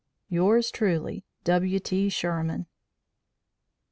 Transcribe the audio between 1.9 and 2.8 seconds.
SHERMAN."